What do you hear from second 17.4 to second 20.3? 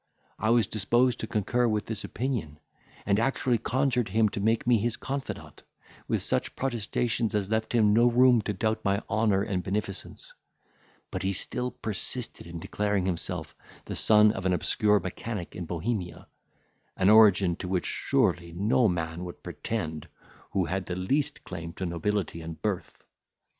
to which surely no man would pretend